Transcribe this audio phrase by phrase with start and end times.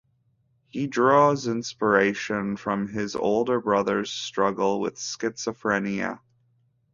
[0.69, 6.21] He draws inspiration from his older brother's struggle with schizophrenia.